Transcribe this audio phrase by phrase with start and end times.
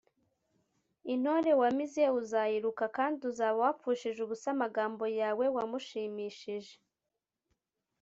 [1.13, 6.75] intore wamize uzayiruka, kandi uzaba wapfushije ubusa amagambo yawe wamushimishije